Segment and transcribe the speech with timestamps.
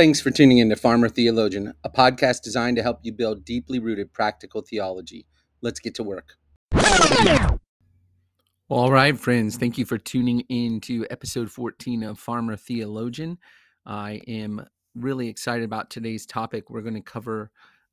[0.00, 3.78] Thanks for tuning in to Farmer Theologian, a podcast designed to help you build deeply
[3.78, 5.26] rooted practical theology.
[5.60, 6.38] Let's get to work.
[8.70, 13.36] All right, friends, thank you for tuning in to episode 14 of Farmer Theologian.
[13.84, 16.70] I am really excited about today's topic.
[16.70, 17.50] We're going to cover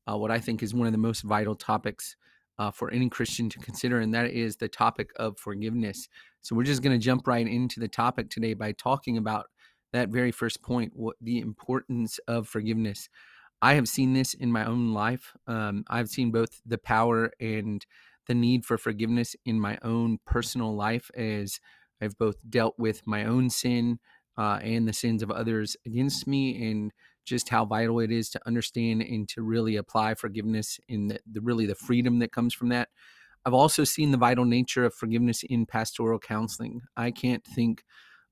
[0.09, 2.15] uh, what I think is one of the most vital topics
[2.57, 6.07] uh, for any Christian to consider, and that is the topic of forgiveness.
[6.41, 9.47] So, we're just going to jump right into the topic today by talking about
[9.93, 13.09] that very first point what the importance of forgiveness.
[13.61, 17.85] I have seen this in my own life um, i've seen both the power and
[18.27, 21.59] the need for forgiveness in my own personal life as
[21.99, 23.97] i've both dealt with my own sin
[24.37, 26.91] uh, and the sins of others against me and
[27.25, 31.41] just how vital it is to understand and to really apply forgiveness in the, the
[31.41, 32.87] really the freedom that comes from that.
[33.45, 36.81] I've also seen the vital nature of forgiveness in pastoral counseling.
[36.95, 37.83] I can't think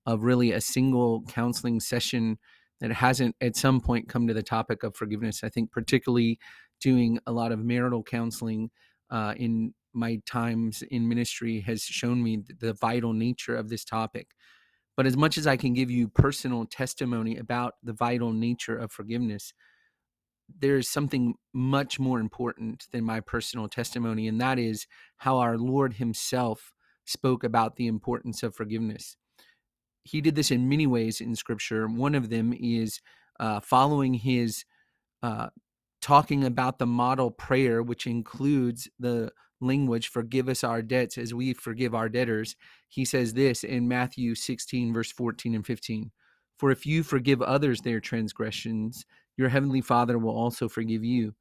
[0.06, 2.38] of really a single counseling session
[2.82, 5.44] that hasn't at some point come to the topic of forgiveness.
[5.44, 6.40] I think, particularly
[6.82, 8.70] doing a lot of marital counseling
[9.10, 14.28] uh, in my times in ministry, has shown me the vital nature of this topic.
[14.98, 18.92] But as much as I can give you personal testimony about the vital nature of
[18.92, 19.54] forgiveness,
[20.60, 24.86] there's something much more important than my personal testimony, and that is
[25.18, 26.72] how our Lord Himself
[27.06, 29.18] spoke about the importance of forgiveness
[30.06, 31.88] he did this in many ways in scripture.
[31.88, 33.02] One of them is
[33.40, 34.64] uh, following his
[35.24, 35.48] uh,
[36.02, 41.54] talking about the model prayer, which includes the language, forgive us our debts as we
[41.54, 42.56] forgive our debtors.
[42.88, 46.12] He says this in Matthew 16, verse 14 and 15
[46.60, 49.06] For if you forgive others their transgressions,
[49.38, 51.34] your heavenly Father will also forgive you.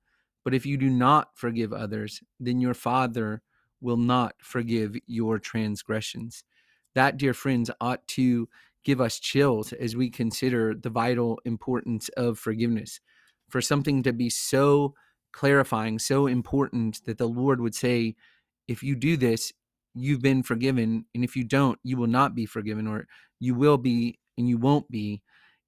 [0.43, 3.43] But if you do not forgive others, then your Father
[3.83, 6.45] will not forgive your transgressions
[6.95, 8.49] that, dear friends, ought to
[8.85, 13.01] give us chills as we consider the vital importance of forgiveness.
[13.49, 14.95] For something to be so
[15.33, 18.15] clarifying, so important that the Lord would say,
[18.69, 19.53] if you do this,
[19.95, 21.07] you've been forgiven.
[21.15, 23.07] And if you don't, you will not be forgiven, or
[23.41, 25.23] you will be and you won't be.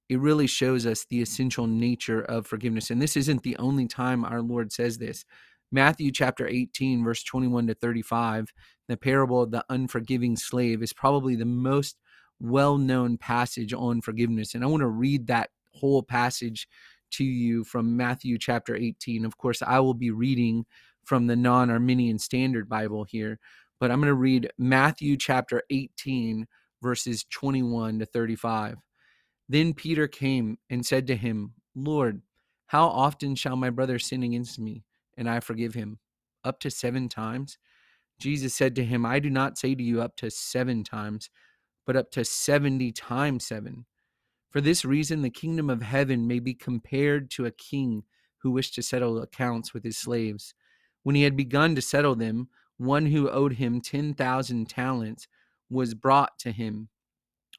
[0.09, 2.89] It really shows us the essential nature of forgiveness.
[2.89, 5.25] And this isn't the only time our Lord says this.
[5.71, 8.53] Matthew chapter 18, verse 21 to 35,
[8.87, 11.97] the parable of the unforgiving slave is probably the most
[12.39, 14.53] well known passage on forgiveness.
[14.53, 16.67] And I want to read that whole passage
[17.11, 19.25] to you from Matthew chapter 18.
[19.25, 20.65] Of course, I will be reading
[21.03, 23.39] from the New American Standard Bible here,
[23.79, 26.47] but I'm going to read Matthew chapter 18,
[26.81, 28.75] verses 21 to 35.
[29.49, 32.21] Then Peter came and said to him, Lord,
[32.67, 34.83] how often shall my brother sin against me
[35.15, 35.99] and I forgive him?
[36.43, 37.57] Up to seven times?
[38.19, 41.29] Jesus said to him, I do not say to you up to seven times,
[41.85, 43.85] but up to 70 times seven.
[44.49, 48.03] For this reason, the kingdom of heaven may be compared to a king
[48.39, 50.53] who wished to settle accounts with his slaves.
[51.03, 55.27] When he had begun to settle them, one who owed him 10,000 talents
[55.69, 56.89] was brought to him.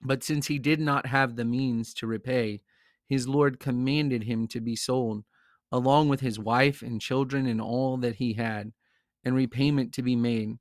[0.02, 2.62] But since he did not have the means to repay,
[3.08, 5.24] his Lord commanded him to be sold,
[5.72, 8.72] along with his wife and children and all that he had
[9.28, 10.56] and repayment to be made.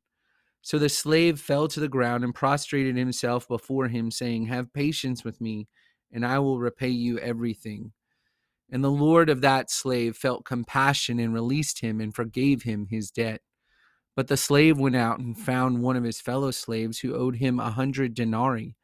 [0.62, 5.24] So the slave fell to the ground and prostrated himself before him, saying, Have patience
[5.24, 5.68] with me,
[6.12, 7.94] and I will repay you everything.
[8.70, 13.12] And the Lord of that slave felt compassion and released him and forgave him his
[13.12, 13.42] debt.
[14.14, 17.60] But the slave went out and found one of his fellow slaves who owed him
[17.60, 18.76] a hundred denarii.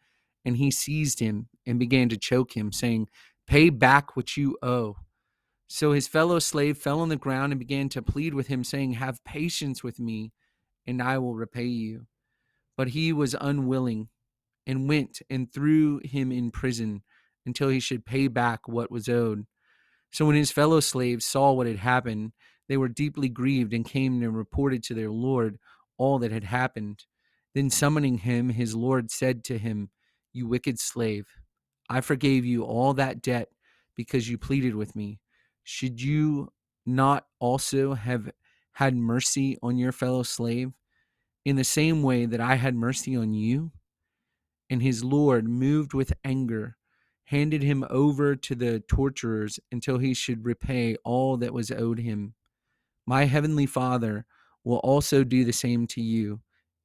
[0.46, 3.10] And he seized him and began to choke him, saying,
[3.46, 4.96] Pay back what you owe.
[5.68, 8.94] So his fellow slave fell on the ground and began to plead with him, saying,
[8.94, 10.34] Have patience with me,
[10.86, 12.08] and I will repay you.
[12.78, 14.10] But he was unwilling
[14.66, 17.04] and went and threw him in prison
[17.46, 19.46] until he should pay back what was owed.
[20.12, 22.34] So when his fellow slaves saw what had happened,
[22.70, 25.58] they were deeply grieved and came and reported to their Lord
[25.98, 27.06] all that had happened.
[27.54, 29.90] Then summoning him, his Lord said to him,
[30.32, 31.28] You wicked slave,
[31.90, 33.50] I forgave you all that debt
[33.96, 35.20] because you pleaded with me
[35.64, 36.52] should you
[36.86, 38.32] not also have
[38.74, 40.74] had mercy on your fellow slave
[41.46, 43.72] in the same way that I had mercy on you?
[44.70, 46.78] And his Lord, moved with anger,
[47.26, 52.34] handed him over to the torturers until he should repay all that was owed him.
[53.06, 54.26] My heavenly Father
[54.64, 56.42] will also do the same to you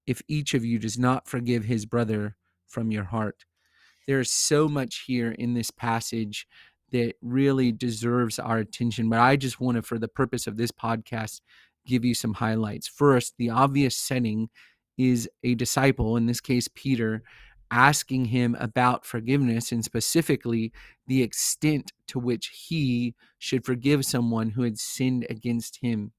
[0.07, 2.37] if each of you does not forgive his brother
[2.67, 3.45] from your heart.
[4.07, 6.47] There is so much here in this passage
[6.93, 9.09] that really deserves our attention.
[9.09, 11.41] But I just want to, for the purpose of this podcast,
[11.87, 12.89] give you some highlights.
[12.89, 14.49] First, the obvious setting
[14.97, 17.23] is a disciple, in this case, Peter,
[17.71, 20.73] asking him about forgiveness and specifically
[21.07, 26.13] the extent to which he should forgive someone who had sinned against him.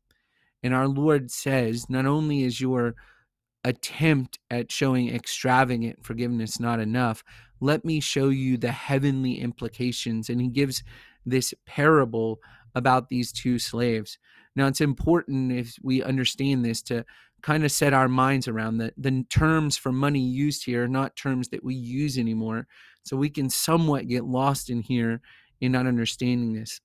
[0.62, 2.96] And our Lord says, not only is your
[3.64, 7.24] attempt at showing extravagant forgiveness not enough,
[7.60, 10.30] let me show you the heavenly implications.
[10.30, 10.84] And he gives
[11.26, 12.40] this parable
[12.76, 14.18] about these two slaves.
[14.56, 17.06] Now, it's important if we understand this to
[17.42, 21.16] kind of set our minds around that the terms for money used here are not
[21.16, 22.68] terms that we use anymore.
[23.04, 25.22] So we can somewhat get lost in here
[25.62, 26.82] in not understanding this.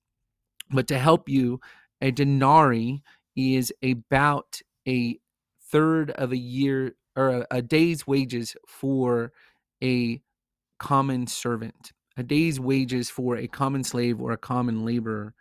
[0.71, 1.59] But to help you,
[2.01, 3.03] a denarii
[3.35, 5.19] is about a
[5.69, 9.31] third of a year or a, a day's wages for
[9.83, 10.21] a
[10.79, 15.33] common servant, a day's wages for a common slave or a common laborer,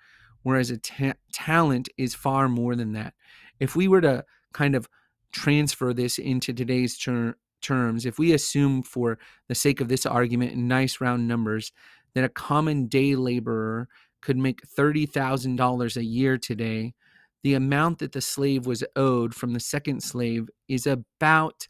[0.42, 3.14] whereas a ta- talent is far more than that.
[3.60, 4.88] If we were to kind of
[5.32, 10.52] transfer this into today's ter- terms, if we assume for the sake of this argument
[10.52, 11.72] in nice round numbers
[12.14, 13.88] that a common day laborer
[14.20, 16.94] could make $30,000 a year today,
[17.42, 21.69] the amount that the slave was owed from the second slave is about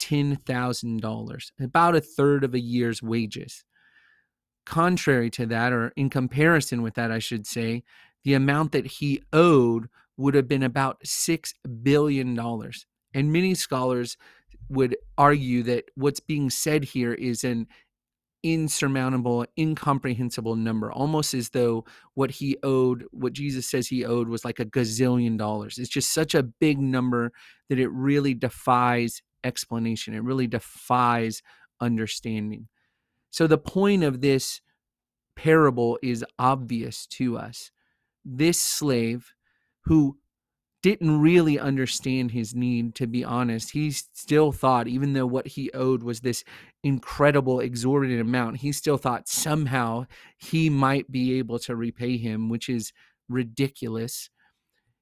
[0.00, 3.64] $10,000, about a third of a year's wages.
[4.64, 7.84] Contrary to that, or in comparison with that, I should say,
[8.24, 12.38] the amount that he owed would have been about $6 billion.
[13.14, 14.16] And many scholars
[14.68, 17.68] would argue that what's being said here is an
[18.42, 21.84] insurmountable, incomprehensible number, almost as though
[22.14, 25.78] what he owed, what Jesus says he owed, was like a gazillion dollars.
[25.78, 27.32] It's just such a big number
[27.68, 30.14] that it really defies explanation.
[30.14, 31.42] It really defies
[31.80, 32.68] understanding.
[33.30, 34.60] So, the point of this
[35.36, 37.70] parable is obvious to us.
[38.24, 39.32] This slave
[39.84, 40.18] who
[40.82, 43.72] didn't really understand his need, to be honest.
[43.72, 46.44] He still thought, even though what he owed was this
[46.84, 50.06] incredible, exorbitant amount, he still thought somehow
[50.38, 52.92] he might be able to repay him, which is
[53.28, 54.30] ridiculous.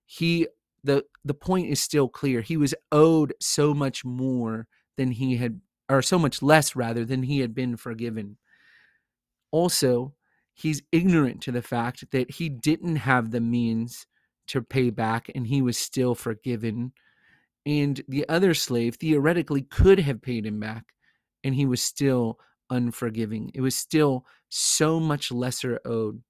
[0.07, 0.47] He
[0.85, 2.43] the the point is still clear.
[2.43, 4.67] He was owed so much more
[4.97, 8.37] than he had or so much less rather than he had been forgiven.
[9.51, 10.15] Also,
[10.55, 14.07] he's ignorant to the fact that he didn't have the means
[14.47, 16.93] to pay back and he was still forgiven.
[17.67, 20.85] And the other slave theoretically could have paid him back
[21.43, 22.39] and he was still
[22.71, 23.51] unforgiving.
[23.55, 26.23] It was still so much lesser owed.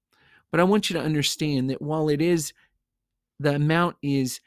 [0.50, 2.52] But I want you to understand that while it is,
[3.40, 4.40] the amount is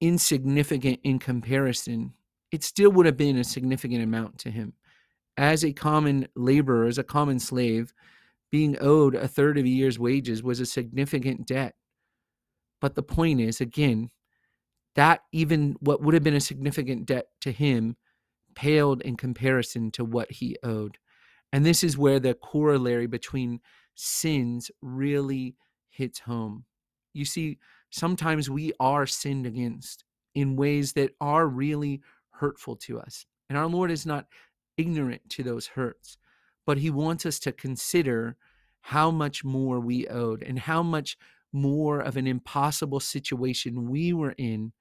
[0.00, 2.12] insignificant in comparison,
[2.52, 4.72] it still would have been a significant amount to him.
[5.36, 7.92] As a common laborer, as a common slave,
[8.50, 11.74] being owed a third of a year's wages was a significant debt.
[12.80, 14.10] But the point is, again,
[14.96, 17.96] that even what would have been a significant debt to him
[18.54, 20.98] paled in comparison to what he owed.
[21.52, 23.60] And this is where the corollary between
[23.94, 25.56] sins really
[25.90, 26.64] hits home.
[27.12, 27.58] You see,
[27.90, 30.04] sometimes we are sinned against
[30.34, 32.00] in ways that are really
[32.30, 33.26] hurtful to us.
[33.48, 34.26] And our Lord is not
[34.76, 36.16] ignorant to those hurts,
[36.66, 38.36] but He wants us to consider
[38.80, 41.18] how much more we owed and how much
[41.52, 44.72] more of an impossible situation we were in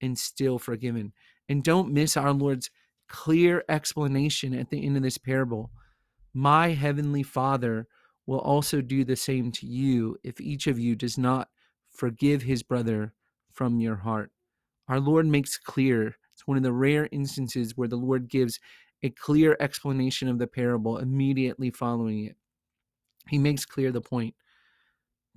[0.00, 1.12] and still forgiven.
[1.48, 2.70] And don't miss our Lord's
[3.08, 5.70] clear explanation at the end of this parable.
[6.32, 7.86] My heavenly Father
[8.26, 11.48] will also do the same to you if each of you does not
[11.92, 13.12] forgive his brother
[13.52, 14.30] from your heart.
[14.88, 18.58] Our Lord makes clear, it's one of the rare instances where the Lord gives
[19.02, 22.36] a clear explanation of the parable immediately following it.
[23.28, 24.34] He makes clear the point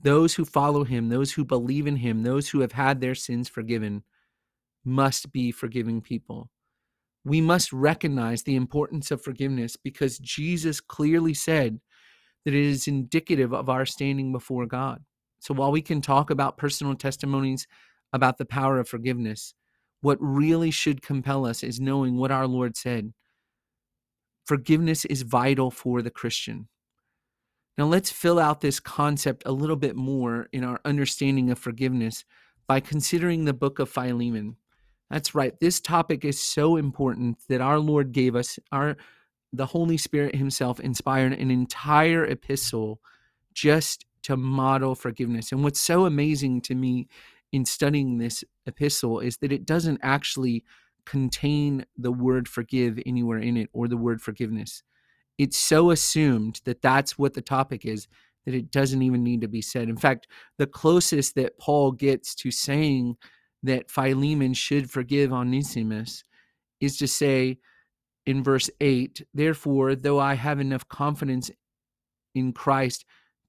[0.01, 3.47] those who follow him, those who believe in him, those who have had their sins
[3.47, 4.03] forgiven,
[4.83, 6.49] must be forgiving people.
[7.23, 11.79] We must recognize the importance of forgiveness because Jesus clearly said
[12.43, 15.03] that it is indicative of our standing before God.
[15.39, 17.67] So while we can talk about personal testimonies
[18.13, 19.53] about the power of forgiveness,
[20.01, 23.13] what really should compel us is knowing what our Lord said.
[24.45, 26.67] Forgiveness is vital for the Christian.
[27.77, 32.23] Now, let's fill out this concept a little bit more in our understanding of forgiveness
[32.67, 34.55] by considering the book of Philemon.
[35.09, 35.53] That's right.
[35.59, 38.97] This topic is so important that our Lord gave us, our
[39.51, 42.99] the Holy Spirit Himself inspired an entire epistle
[43.53, 45.51] just to model forgiveness.
[45.51, 47.07] And what's so amazing to me
[47.51, 50.63] in studying this epistle is that it doesn't actually
[51.05, 54.83] contain the word forgive anywhere in it or the word forgiveness
[55.37, 58.07] it's so assumed that that's what the topic is
[58.45, 59.89] that it doesn't even need to be said.
[59.89, 60.27] In fact,
[60.57, 63.17] the closest that Paul gets to saying
[63.63, 66.23] that Philemon should forgive Onesimus
[66.79, 67.57] is to say
[68.25, 71.49] in verse 8 Therefore, though I have enough confidence
[72.35, 73.05] in Christ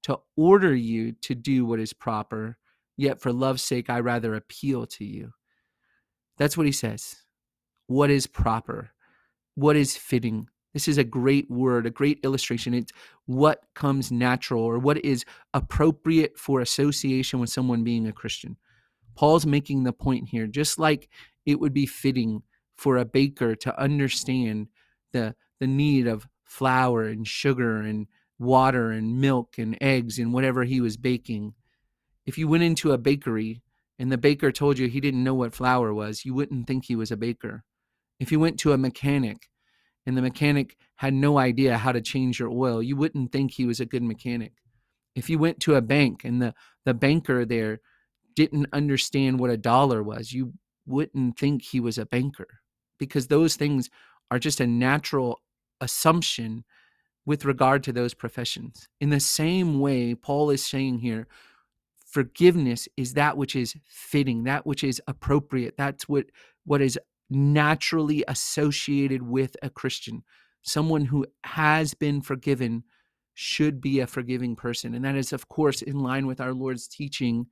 [0.07, 2.57] to order you to do what is proper,
[2.95, 5.33] yet for love's sake I rather appeal to you.
[6.37, 7.17] That's what he says.
[7.87, 8.91] What is proper?
[9.55, 10.47] What is fitting?
[10.73, 12.73] This is a great word, a great illustration.
[12.73, 12.93] It's
[13.25, 18.55] what comes natural or what is appropriate for association with someone being a Christian.
[19.13, 21.09] Paul's making the point here, just like
[21.45, 22.43] it would be fitting
[22.77, 24.67] for a baker to understand
[25.11, 28.07] the, the need of flour and sugar and
[28.39, 31.53] water and milk and eggs and whatever he was baking.
[32.25, 33.61] If you went into a bakery
[33.99, 36.95] and the baker told you he didn't know what flour was, you wouldn't think he
[36.95, 37.63] was a baker.
[38.19, 39.47] If you went to a mechanic
[40.05, 43.65] and the mechanic had no idea how to change your oil, you wouldn't think he
[43.65, 44.53] was a good mechanic.
[45.15, 46.53] If you went to a bank and the,
[46.85, 47.79] the banker there
[48.35, 50.53] didn't understand what a dollar was, you
[50.85, 52.47] wouldn't think he was a banker
[52.99, 53.89] because those things
[54.29, 55.39] are just a natural
[55.81, 56.63] assumption
[57.27, 58.87] with regard to those professions.
[59.01, 61.27] In the same way, Paul is saying here,
[62.05, 66.27] forgiveness is that which is fitting, that which is appropriate, that's what,
[66.63, 66.97] what is
[67.29, 70.23] naturally associated with a Christian.
[70.61, 72.85] Someone who has been forgiven
[73.33, 74.95] should be a forgiving person.
[74.95, 77.47] And that is, of course, in line with our Lord's teaching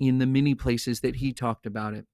[0.00, 2.06] in the many places that he talked about it.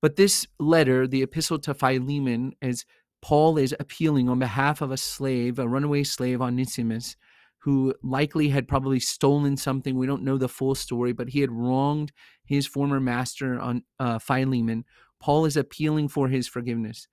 [0.00, 2.86] But this letter, the epistle to Philemon, as
[3.22, 7.16] Paul is appealing on behalf of a slave, a runaway slave, Onesimus,
[7.58, 9.96] who likely had probably stolen something.
[9.96, 12.12] We don't know the full story, but he had wronged
[12.44, 14.84] his former master on uh, Philemon.
[15.20, 17.06] Paul is appealing for his forgiveness.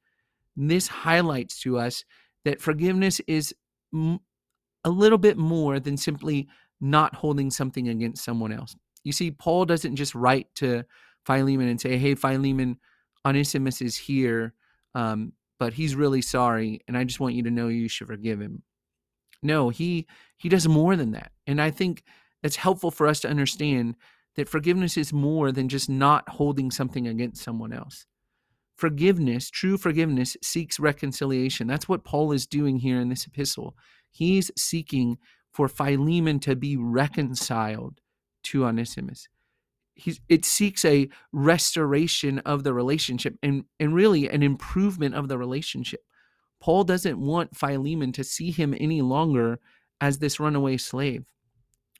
[0.56, 2.06] This highlights to us
[2.46, 3.54] that forgiveness is
[3.94, 4.20] m-
[4.86, 6.48] a little bit more than simply
[6.80, 8.76] not holding something against someone else.
[9.04, 10.86] You see, Paul doesn't just write to
[11.26, 12.78] Philemon and say, Hey, Philemon,
[13.26, 14.54] Onesimus is here,
[14.96, 18.40] um, but he's really sorry, and I just want you to know you should forgive
[18.40, 18.64] him.
[19.42, 21.32] No, he he does more than that.
[21.46, 22.04] And I think
[22.44, 23.96] it's helpful for us to understand
[24.36, 28.06] that forgiveness is more than just not holding something against someone else.
[28.76, 31.66] Forgiveness, true forgiveness, seeks reconciliation.
[31.66, 33.76] That's what Paul is doing here in this epistle.
[34.12, 35.18] He's seeking
[35.52, 38.00] for Philemon to be reconciled
[38.44, 39.28] to Onesimus.
[39.98, 45.38] He's, it seeks a restoration of the relationship and, and really an improvement of the
[45.38, 46.02] relationship.
[46.60, 49.60] Paul doesn't want Philemon to see him any longer
[50.00, 51.26] as this runaway slave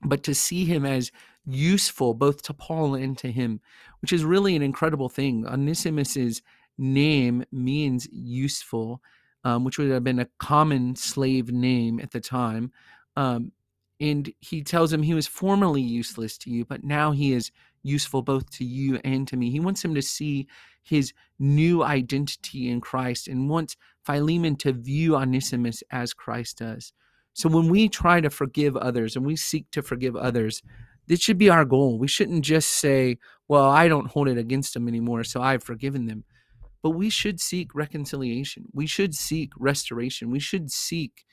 [0.04, 1.12] but to see him as
[1.46, 3.62] useful both to Paul and to him,
[4.02, 5.46] which is really an incredible thing.
[5.46, 6.42] Onesimus's
[6.78, 9.02] name means useful,
[9.44, 12.72] um, which would have been a common slave name at the time.
[13.16, 13.52] Um,
[14.00, 17.52] and he tells him he was formerly useless to you, but now he is
[17.88, 19.50] useful both to you and to me.
[19.50, 20.48] He wants him to see
[20.84, 23.76] his new identity in Christ and wants
[24.06, 26.94] Philemon to view Onesimus as Christ does.
[27.34, 30.64] So when we try to forgive others and we seek to forgive others,
[31.08, 32.00] this should be our goal.
[32.00, 33.18] We shouldn't just say,
[33.48, 36.24] well, I don't hold it against them anymore, so I've forgiven them.
[36.82, 38.66] But we should seek reconciliation.
[38.74, 40.32] We should seek restoration.
[40.32, 41.26] We should seek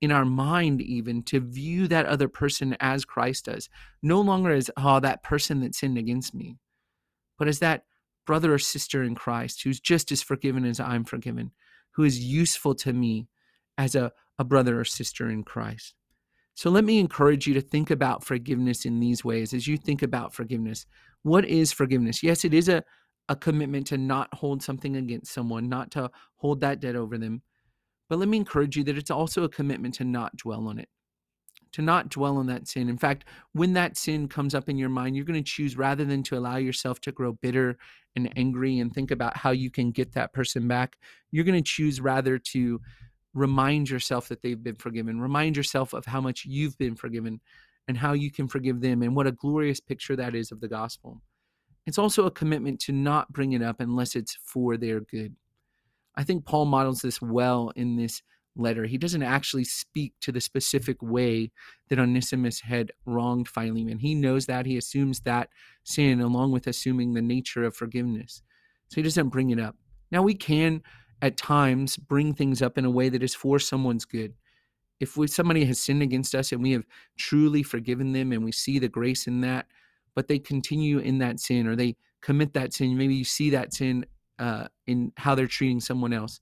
[0.00, 3.68] in our mind even to view that other person as Christ does,
[4.02, 6.56] no longer as, oh, ah, that person that sinned against me,
[7.38, 7.84] but as that
[8.26, 11.52] brother or sister in Christ who's just as forgiven as I'm forgiven,
[11.92, 13.28] who is useful to me
[13.78, 15.94] as a a brother or sister in Christ.
[16.54, 20.02] So let me encourage you to think about forgiveness in these ways as you think
[20.02, 20.86] about forgiveness.
[21.22, 22.22] What is forgiveness?
[22.22, 22.82] Yes, it is a,
[23.28, 27.42] a commitment to not hold something against someone, not to hold that debt over them.
[28.08, 30.88] But let me encourage you that it's also a commitment to not dwell on it,
[31.72, 32.88] to not dwell on that sin.
[32.88, 36.04] In fact, when that sin comes up in your mind, you're going to choose rather
[36.04, 37.76] than to allow yourself to grow bitter
[38.14, 40.96] and angry and think about how you can get that person back,
[41.30, 42.80] you're going to choose rather to
[43.34, 45.20] remind yourself that they've been forgiven.
[45.20, 47.40] Remind yourself of how much you've been forgiven
[47.88, 50.68] and how you can forgive them and what a glorious picture that is of the
[50.68, 51.20] gospel.
[51.86, 55.36] It's also a commitment to not bring it up unless it's for their good.
[56.16, 58.22] I think Paul models this well in this
[58.56, 58.84] letter.
[58.84, 61.50] He doesn't actually speak to the specific way
[61.88, 63.98] that Onesimus had wronged Philemon.
[63.98, 64.66] He knows that.
[64.66, 65.50] He assumes that
[65.84, 68.42] sin along with assuming the nature of forgiveness.
[68.88, 69.76] So he doesn't bring it up.
[70.10, 70.82] Now we can
[71.22, 74.34] at times bring things up in a way that is for someone's good.
[75.00, 76.84] If we, somebody has sinned against us and we have
[77.18, 79.66] truly forgiven them and we see the grace in that,
[80.14, 83.74] but they continue in that sin or they commit that sin, maybe you see that
[83.74, 84.06] sin
[84.38, 86.40] uh, in how they're treating someone else.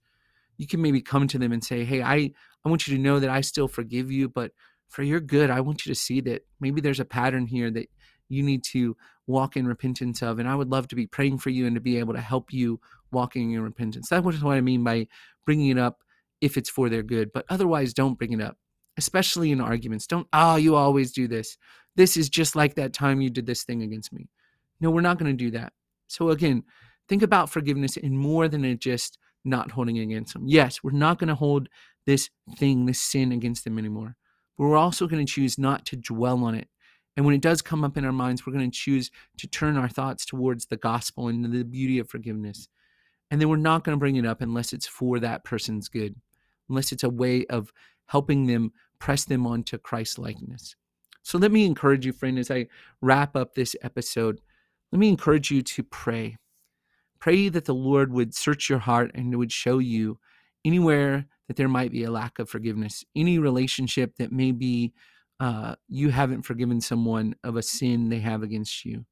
[0.56, 2.32] You can maybe come to them and say, Hey, I,
[2.64, 4.52] I want you to know that I still forgive you, but
[4.88, 7.88] for your good, I want you to see that maybe there's a pattern here that
[8.28, 8.96] you need to
[9.26, 10.38] walk in repentance of.
[10.38, 12.52] And I would love to be praying for you and to be able to help
[12.52, 14.08] you walking in repentance.
[14.08, 15.08] That's what I mean by
[15.44, 16.02] bringing it up
[16.40, 18.58] if it's for their good, but otherwise, don't bring it up,
[18.98, 20.06] especially in arguments.
[20.06, 21.56] Don't, oh, you always do this.
[21.96, 24.28] This is just like that time you did this thing against me.
[24.80, 25.72] No, we're not going to do that.
[26.08, 26.64] So, again,
[27.08, 30.46] think about forgiveness in more than just not holding against them.
[30.46, 31.68] Yes, we're not going to hold
[32.06, 34.16] this thing, this sin against them anymore.
[34.56, 36.68] But we're also going to choose not to dwell on it.
[37.16, 39.76] And when it does come up in our minds, we're going to choose to turn
[39.76, 42.68] our thoughts towards the gospel and the beauty of forgiveness.
[43.30, 46.14] And then we're not going to bring it up unless it's for that person's good,
[46.68, 47.72] unless it's a way of
[48.06, 50.76] helping them press them onto Christ likeness.
[51.22, 52.66] So let me encourage you, friend, as I
[53.00, 54.40] wrap up this episode,
[54.92, 56.36] let me encourage you to pray.
[57.24, 60.18] Pray that the Lord would search your heart and would show you
[60.62, 64.92] anywhere that there might be a lack of forgiveness, any relationship that maybe
[65.40, 69.06] uh, you haven't forgiven someone of a sin they have against you.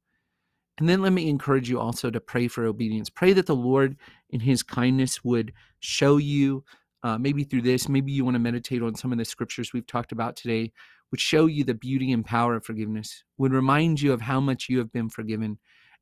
[0.77, 3.09] And then let me encourage you also to pray for obedience.
[3.09, 3.97] Pray that the Lord,
[4.29, 6.63] in His kindness, would show you,
[7.01, 9.87] uh, maybe through this, maybe you want to meditate on some of the scriptures we've
[9.87, 10.71] talked about today,
[11.09, 14.69] would show you the beauty and power of forgiveness, would remind you of how much
[14.69, 15.57] you have been forgiven,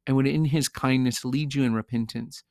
[0.08, 2.44] and would, in His kindness, lead you in repentance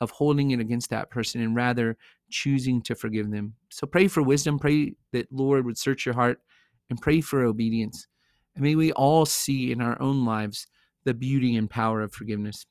[0.00, 1.96] of holding it against that person and rather
[2.30, 3.54] choosing to forgive them.
[3.70, 4.58] So pray for wisdom.
[4.58, 6.40] Pray that Lord would search your heart
[6.90, 8.06] and pray for obedience.
[8.54, 10.66] And may we all see in our own lives
[11.04, 12.66] the beauty and power of forgiveness.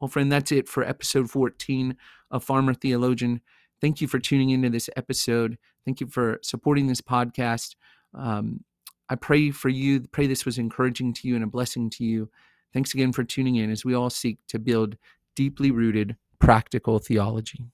[0.00, 1.96] Well, friend, that's it for episode 14
[2.30, 3.40] of Farmer Theologian.
[3.80, 5.58] Thank you for tuning into this episode.
[5.84, 7.76] Thank you for supporting this podcast.
[8.14, 8.64] Um,
[9.08, 12.30] I pray for you, pray this was encouraging to you and a blessing to you.
[12.72, 14.96] Thanks again for tuning in as we all seek to build
[15.34, 17.66] deeply rooted practical theology.